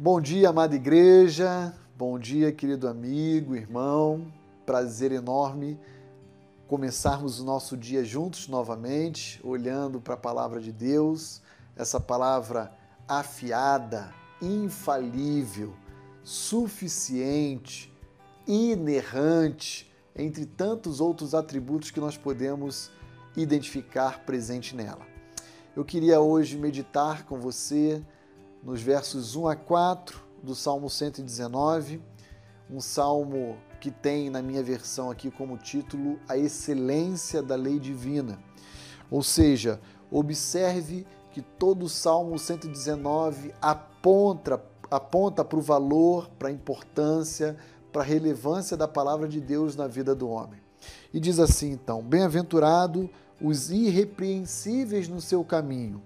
Bom 0.00 0.20
dia, 0.20 0.50
amada 0.50 0.76
igreja. 0.76 1.74
Bom 1.96 2.20
dia, 2.20 2.52
querido 2.52 2.86
amigo, 2.86 3.56
irmão. 3.56 4.32
Prazer 4.64 5.10
enorme 5.10 5.76
começarmos 6.68 7.40
o 7.40 7.44
nosso 7.44 7.76
dia 7.76 8.04
juntos 8.04 8.46
novamente, 8.46 9.40
olhando 9.42 10.00
para 10.00 10.14
a 10.14 10.16
palavra 10.16 10.60
de 10.60 10.70
Deus, 10.70 11.42
essa 11.74 11.98
palavra 11.98 12.72
afiada, 13.08 14.14
infalível, 14.40 15.74
suficiente, 16.22 17.92
inerrante, 18.46 19.92
entre 20.14 20.46
tantos 20.46 21.00
outros 21.00 21.34
atributos 21.34 21.90
que 21.90 21.98
nós 21.98 22.16
podemos 22.16 22.88
identificar 23.36 24.24
presente 24.24 24.76
nela. 24.76 25.04
Eu 25.74 25.84
queria 25.84 26.20
hoje 26.20 26.56
meditar 26.56 27.26
com 27.26 27.40
você 27.40 28.00
nos 28.62 28.80
versos 28.80 29.36
1 29.36 29.48
a 29.48 29.56
4 29.56 30.20
do 30.42 30.54
Salmo 30.54 30.88
119, 30.88 32.00
um 32.70 32.80
salmo 32.80 33.56
que 33.80 33.90
tem 33.90 34.28
na 34.28 34.42
minha 34.42 34.62
versão 34.62 35.10
aqui 35.10 35.30
como 35.30 35.56
título 35.56 36.18
A 36.28 36.36
Excelência 36.36 37.42
da 37.42 37.54
Lei 37.54 37.78
Divina. 37.78 38.38
Ou 39.10 39.22
seja, 39.22 39.80
observe 40.10 41.06
que 41.30 41.40
todo 41.40 41.84
o 41.84 41.88
Salmo 41.88 42.38
119 42.38 43.54
aponta 43.60 44.60
aponta 44.90 45.44
para 45.44 45.58
o 45.58 45.62
valor, 45.62 46.30
para 46.38 46.48
a 46.48 46.52
importância, 46.52 47.56
para 47.92 48.02
a 48.02 48.04
relevância 48.04 48.76
da 48.76 48.88
palavra 48.88 49.28
de 49.28 49.40
Deus 49.40 49.76
na 49.76 49.86
vida 49.86 50.14
do 50.14 50.28
homem. 50.28 50.60
E 51.12 51.20
diz 51.20 51.38
assim 51.38 51.72
então: 51.72 52.02
Bem-aventurado 52.02 53.08
os 53.40 53.70
irrepreensíveis 53.70 55.08
no 55.08 55.20
seu 55.20 55.44
caminho, 55.44 56.02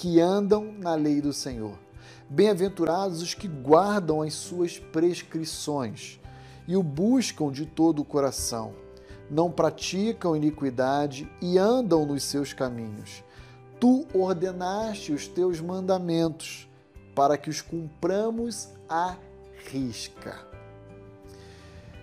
que 0.00 0.18
andam 0.18 0.72
na 0.78 0.94
lei 0.94 1.20
do 1.20 1.30
Senhor. 1.30 1.78
Bem-aventurados 2.26 3.20
os 3.20 3.34
que 3.34 3.46
guardam 3.46 4.22
as 4.22 4.32
suas 4.32 4.78
prescrições 4.78 6.18
e 6.66 6.74
o 6.74 6.82
buscam 6.82 7.52
de 7.52 7.66
todo 7.66 8.00
o 8.00 8.04
coração. 8.04 8.72
Não 9.30 9.50
praticam 9.50 10.34
iniquidade 10.34 11.30
e 11.42 11.58
andam 11.58 12.06
nos 12.06 12.22
seus 12.22 12.54
caminhos. 12.54 13.22
Tu 13.78 14.06
ordenaste 14.14 15.12
os 15.12 15.28
teus 15.28 15.60
mandamentos 15.60 16.66
para 17.14 17.36
que 17.36 17.50
os 17.50 17.60
cumpramos 17.60 18.70
à 18.88 19.18
risca. 19.70 20.34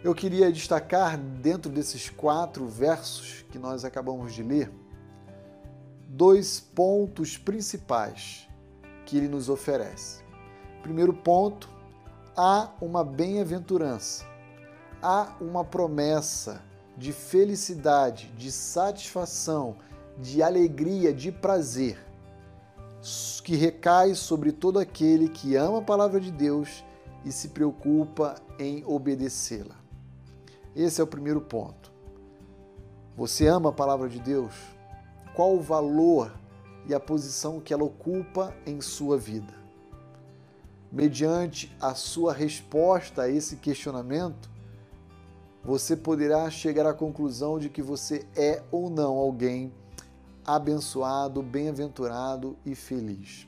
Eu 0.04 0.14
queria 0.14 0.52
destacar 0.52 1.18
dentro 1.18 1.72
desses 1.72 2.12
quatro 2.12 2.68
versos 2.68 3.44
que 3.50 3.58
nós 3.58 3.84
acabamos 3.84 4.36
de 4.36 4.44
ler 4.44 4.72
dois 6.18 6.60
pontos 6.60 7.38
principais 7.38 8.48
que 9.06 9.16
ele 9.16 9.28
nos 9.28 9.50
oferece. 9.50 10.24
Primeiro 10.82 11.14
ponto, 11.14 11.70
há 12.36 12.72
uma 12.82 13.04
bem-aventurança, 13.04 14.26
há 15.00 15.36
uma 15.40 15.64
promessa 15.64 16.64
de 16.98 17.14
felicidade, 17.14 18.34
de 18.36 18.52
satisfação, 18.52 19.78
de 20.18 20.42
alegria, 20.42 21.14
de 21.14 21.32
prazer 21.32 22.04
que 23.44 23.56
recai 23.56 24.16
sobre 24.16 24.52
todo 24.52 24.80
aquele 24.80 25.30
que 25.30 25.56
ama 25.56 25.78
a 25.78 25.84
palavra 25.84 26.20
de 26.20 26.32
Deus 26.32 26.84
e 27.24 27.32
se 27.32 27.50
preocupa 27.50 28.36
em 28.58 28.84
obedecê-la. 28.86 29.76
Esse 30.76 31.00
é 31.00 31.04
o 31.04 31.08
primeiro 31.08 31.42
ponto. 31.42 31.94
Você 33.16 33.46
ama 33.46 33.70
a 33.70 33.74
palavra 33.74 34.10
de 34.10 34.20
Deus? 34.20 34.77
Qual 35.38 35.56
o 35.56 35.62
valor 35.62 36.34
e 36.88 36.96
a 36.96 37.00
posição 37.00 37.60
que 37.60 37.72
ela 37.72 37.84
ocupa 37.84 38.56
em 38.66 38.82
sua 38.82 39.20
vida? 39.20 39.54
Mediante 40.92 41.72
a 41.80 41.94
sua 41.94 42.34
resposta 42.34 43.22
a 43.22 43.30
esse 43.30 43.58
questionamento, 43.58 44.50
você 45.64 45.96
poderá 45.96 46.50
chegar 46.50 46.88
à 46.88 46.94
conclusão 46.96 47.60
de 47.60 47.70
que 47.70 47.84
você 47.84 48.26
é 48.36 48.64
ou 48.72 48.90
não 48.90 49.16
alguém 49.16 49.72
abençoado, 50.44 51.44
bem-aventurado 51.44 52.58
e 52.66 52.74
feliz, 52.74 53.48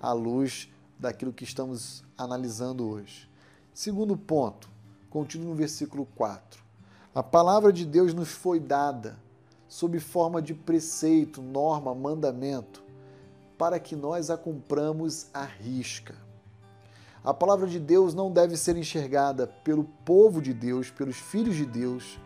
à 0.00 0.14
luz 0.14 0.72
daquilo 0.98 1.30
que 1.30 1.44
estamos 1.44 2.02
analisando 2.16 2.88
hoje. 2.88 3.30
Segundo 3.74 4.16
ponto, 4.16 4.70
continua 5.10 5.50
no 5.50 5.54
versículo 5.54 6.06
4. 6.16 6.64
A 7.14 7.22
palavra 7.22 7.70
de 7.70 7.84
Deus 7.84 8.14
nos 8.14 8.30
foi 8.30 8.58
dada 8.58 9.20
sob 9.72 9.98
forma 9.98 10.42
de 10.42 10.52
preceito, 10.52 11.40
norma, 11.40 11.94
mandamento, 11.94 12.84
para 13.56 13.80
que 13.80 13.96
nós 13.96 14.28
a 14.28 14.36
cumpramos 14.36 15.28
à 15.32 15.44
risca. 15.44 16.14
A 17.24 17.32
palavra 17.32 17.66
de 17.66 17.80
Deus 17.80 18.12
não 18.12 18.30
deve 18.30 18.54
ser 18.54 18.76
enxergada 18.76 19.46
pelo 19.46 19.84
povo 20.04 20.42
de 20.42 20.52
Deus, 20.52 20.90
pelos 20.90 21.16
filhos 21.16 21.56
de 21.56 21.64
Deus, 21.64 22.20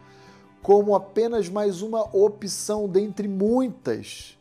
como 0.60 0.92
apenas 0.92 1.48
mais 1.48 1.82
uma 1.82 2.02
opção 2.16 2.88
dentre 2.88 3.28
muitas 3.28 4.36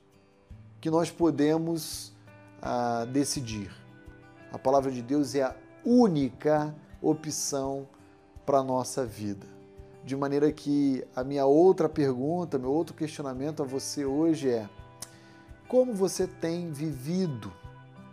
que 0.82 0.90
nós 0.90 1.12
podemos 1.12 2.12
ah, 2.60 3.06
decidir. 3.06 3.72
A 4.52 4.58
palavra 4.58 4.92
de 4.92 5.04
Deus 5.04 5.36
é 5.36 5.44
a 5.44 5.56
única 5.86 6.76
opção 7.04 7.88
para 8.48 8.58
a 8.58 8.64
nossa 8.64 9.06
vida. 9.06 9.55
De 10.06 10.16
maneira 10.16 10.52
que 10.52 11.04
a 11.16 11.24
minha 11.24 11.48
outra 11.48 11.90
pergunta, 11.90 12.60
meu 12.60 12.72
outro 12.72 12.96
questionamento 12.96 13.64
a 13.64 13.66
você 13.66 14.06
hoje 14.06 14.48
é: 14.48 14.70
como 15.68 15.96
você 15.96 16.28
tem 16.28 16.72
vivido, 16.72 17.52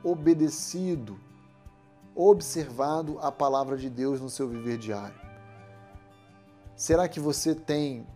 obedecido, 0.03 1.21
observado 2.15 3.19
a 3.19 3.31
palavra 3.31 3.77
de 3.77 3.91
Deus 3.91 4.23
no 4.23 4.31
seu 4.31 4.49
viver 4.49 4.79
diário? 4.79 5.21
Será 6.75 7.07
que 7.07 7.21
você 7.21 7.55
tem, 7.55 8.07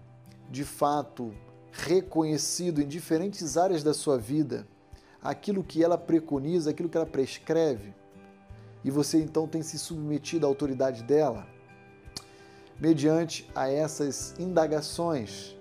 de 0.50 0.64
fato, 0.64 1.34
reconhecido 1.70 2.80
em 2.80 2.88
diferentes 2.88 3.58
áreas 3.58 3.82
da 3.82 3.92
sua 3.92 4.16
vida 4.16 4.66
aquilo 5.22 5.62
que 5.62 5.84
ela 5.84 5.98
preconiza, 5.98 6.70
aquilo 6.70 6.88
que 6.88 6.96
ela 6.96 7.04
prescreve? 7.04 7.94
E 8.82 8.90
você 8.90 9.22
então 9.22 9.46
tem 9.46 9.60
se 9.60 9.78
submetido 9.78 10.46
à 10.46 10.48
autoridade 10.48 11.02
dela? 11.02 11.46
Mediante 12.78 13.50
a 13.54 13.70
essas 13.70 14.34
indagações, 14.38 15.56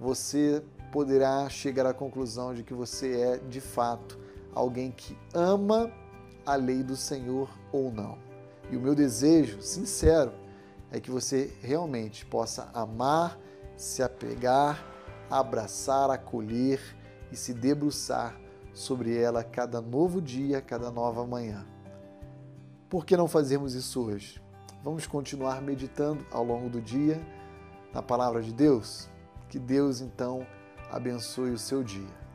você 0.00 0.62
poderá 0.90 1.48
chegar 1.50 1.84
à 1.84 1.92
conclusão 1.92 2.54
de 2.54 2.62
que 2.62 2.72
você 2.72 3.20
é, 3.20 3.36
de 3.36 3.60
fato, 3.60 4.18
alguém 4.54 4.90
que 4.90 5.16
ama 5.34 5.92
a 6.46 6.54
lei 6.54 6.82
do 6.82 6.96
Senhor 6.96 7.50
ou 7.70 7.92
não. 7.92 8.16
E 8.70 8.76
o 8.76 8.80
meu 8.80 8.94
desejo 8.94 9.60
sincero 9.60 10.32
é 10.90 10.98
que 10.98 11.10
você 11.10 11.52
realmente 11.60 12.24
possa 12.24 12.70
amar, 12.72 13.38
se 13.76 14.02
apegar, 14.02 14.82
abraçar, 15.30 16.10
acolher 16.10 16.80
e 17.30 17.36
se 17.36 17.52
debruçar 17.52 18.40
sobre 18.72 19.14
ela 19.14 19.44
cada 19.44 19.82
novo 19.82 20.22
dia, 20.22 20.62
cada 20.62 20.90
nova 20.90 21.26
manhã. 21.26 21.66
Por 22.88 23.04
que 23.04 23.18
não 23.18 23.28
fazermos 23.28 23.74
isso 23.74 24.02
hoje? 24.02 24.47
Vamos 24.82 25.06
continuar 25.08 25.60
meditando 25.60 26.24
ao 26.30 26.44
longo 26.44 26.68
do 26.68 26.80
dia 26.80 27.20
na 27.92 28.00
palavra 28.00 28.40
de 28.40 28.52
Deus? 28.52 29.08
Que 29.48 29.58
Deus 29.58 30.00
então 30.00 30.46
abençoe 30.90 31.50
o 31.50 31.58
seu 31.58 31.82
dia. 31.82 32.27